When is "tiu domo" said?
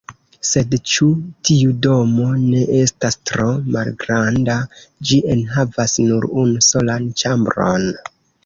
1.49-2.25